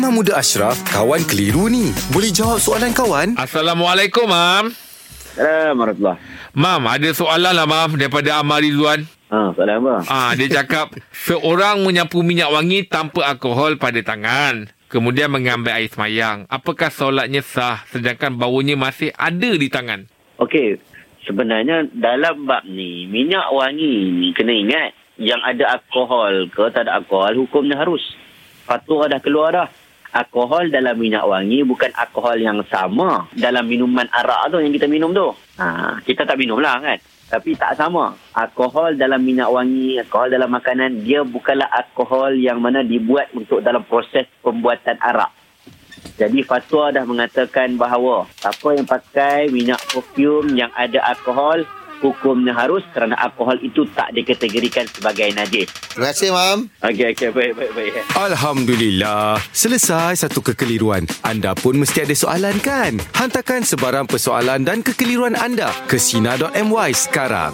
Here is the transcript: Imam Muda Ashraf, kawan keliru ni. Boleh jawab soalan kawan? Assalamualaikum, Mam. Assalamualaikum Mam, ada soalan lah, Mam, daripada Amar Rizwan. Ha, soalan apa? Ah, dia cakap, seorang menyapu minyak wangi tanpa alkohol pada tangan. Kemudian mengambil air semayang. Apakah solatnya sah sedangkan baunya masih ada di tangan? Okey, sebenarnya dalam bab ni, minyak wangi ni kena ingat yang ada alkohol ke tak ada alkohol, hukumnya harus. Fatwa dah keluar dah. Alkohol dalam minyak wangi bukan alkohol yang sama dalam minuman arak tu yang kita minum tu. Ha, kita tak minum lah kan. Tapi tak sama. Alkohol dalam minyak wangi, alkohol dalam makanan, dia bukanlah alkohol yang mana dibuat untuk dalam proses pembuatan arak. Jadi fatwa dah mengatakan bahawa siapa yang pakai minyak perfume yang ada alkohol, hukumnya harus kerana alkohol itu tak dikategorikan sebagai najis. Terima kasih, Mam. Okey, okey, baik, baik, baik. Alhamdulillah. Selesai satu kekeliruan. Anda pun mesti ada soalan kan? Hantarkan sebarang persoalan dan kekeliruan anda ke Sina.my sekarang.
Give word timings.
Imam 0.00 0.16
Muda 0.16 0.40
Ashraf, 0.40 0.80
kawan 0.88 1.20
keliru 1.28 1.68
ni. 1.68 1.92
Boleh 2.08 2.32
jawab 2.32 2.56
soalan 2.56 2.88
kawan? 2.96 3.36
Assalamualaikum, 3.36 4.24
Mam. 4.24 4.72
Assalamualaikum 5.36 6.16
Mam, 6.56 6.82
ada 6.88 7.08
soalan 7.12 7.52
lah, 7.52 7.68
Mam, 7.68 8.00
daripada 8.00 8.40
Amar 8.40 8.64
Rizwan. 8.64 9.04
Ha, 9.28 9.52
soalan 9.52 9.76
apa? 9.84 9.94
Ah, 10.08 10.32
dia 10.32 10.48
cakap, 10.48 10.96
seorang 11.12 11.84
menyapu 11.84 12.24
minyak 12.24 12.48
wangi 12.48 12.88
tanpa 12.88 13.28
alkohol 13.28 13.76
pada 13.76 14.00
tangan. 14.00 14.72
Kemudian 14.88 15.28
mengambil 15.28 15.76
air 15.76 15.92
semayang. 15.92 16.48
Apakah 16.48 16.88
solatnya 16.88 17.44
sah 17.44 17.84
sedangkan 17.92 18.40
baunya 18.40 18.80
masih 18.80 19.12
ada 19.12 19.52
di 19.52 19.68
tangan? 19.68 20.08
Okey, 20.40 20.80
sebenarnya 21.28 21.92
dalam 21.92 22.48
bab 22.48 22.64
ni, 22.64 23.04
minyak 23.04 23.52
wangi 23.52 24.16
ni 24.16 24.32
kena 24.32 24.56
ingat 24.56 24.96
yang 25.20 25.44
ada 25.44 25.76
alkohol 25.76 26.48
ke 26.48 26.72
tak 26.72 26.88
ada 26.88 27.04
alkohol, 27.04 27.36
hukumnya 27.36 27.76
harus. 27.76 28.00
Fatwa 28.64 29.04
dah 29.04 29.20
keluar 29.20 29.52
dah. 29.52 29.68
Alkohol 30.10 30.74
dalam 30.74 30.98
minyak 30.98 31.22
wangi 31.22 31.62
bukan 31.62 31.94
alkohol 31.94 32.34
yang 32.34 32.58
sama 32.66 33.30
dalam 33.30 33.62
minuman 33.62 34.10
arak 34.10 34.50
tu 34.50 34.58
yang 34.58 34.74
kita 34.74 34.90
minum 34.90 35.14
tu. 35.14 35.30
Ha, 35.62 36.02
kita 36.02 36.26
tak 36.26 36.34
minum 36.34 36.58
lah 36.58 36.82
kan. 36.82 36.98
Tapi 37.30 37.54
tak 37.54 37.78
sama. 37.78 38.18
Alkohol 38.34 38.98
dalam 38.98 39.22
minyak 39.22 39.46
wangi, 39.46 40.02
alkohol 40.02 40.34
dalam 40.34 40.50
makanan, 40.50 41.06
dia 41.06 41.22
bukanlah 41.22 41.70
alkohol 41.70 42.34
yang 42.34 42.58
mana 42.58 42.82
dibuat 42.82 43.30
untuk 43.38 43.62
dalam 43.62 43.86
proses 43.86 44.26
pembuatan 44.42 44.98
arak. 44.98 45.30
Jadi 46.18 46.42
fatwa 46.42 46.90
dah 46.90 47.06
mengatakan 47.06 47.78
bahawa 47.78 48.26
siapa 48.34 48.74
yang 48.74 48.84
pakai 48.84 49.46
minyak 49.54 49.78
perfume 49.88 50.58
yang 50.58 50.74
ada 50.74 51.00
alkohol, 51.06 51.62
hukumnya 52.00 52.56
harus 52.56 52.82
kerana 52.90 53.16
alkohol 53.16 53.60
itu 53.60 53.86
tak 53.92 54.12
dikategorikan 54.16 54.88
sebagai 54.88 55.30
najis. 55.36 55.68
Terima 55.92 56.10
kasih, 56.10 56.28
Mam. 56.32 56.58
Okey, 56.82 57.06
okey, 57.14 57.28
baik, 57.30 57.52
baik, 57.56 57.72
baik. 57.76 57.92
Alhamdulillah. 58.16 59.38
Selesai 59.52 60.26
satu 60.26 60.40
kekeliruan. 60.40 61.04
Anda 61.22 61.52
pun 61.54 61.78
mesti 61.78 62.04
ada 62.08 62.16
soalan 62.16 62.56
kan? 62.64 62.98
Hantarkan 63.14 63.62
sebarang 63.62 64.08
persoalan 64.08 64.64
dan 64.64 64.80
kekeliruan 64.80 65.36
anda 65.36 65.70
ke 65.86 66.00
Sina.my 66.00 66.90
sekarang. 66.96 67.52